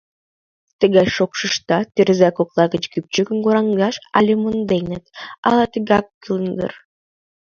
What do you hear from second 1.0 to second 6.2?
шокшыштат тӧрза кокла гыч кӱпчыкым кораҥдаш ала монденыт, ала тыгак